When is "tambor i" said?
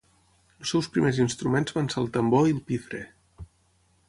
2.17-2.57